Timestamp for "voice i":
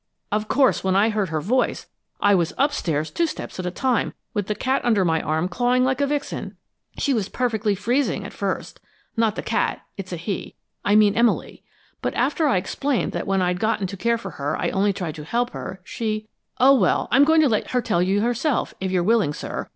1.39-2.33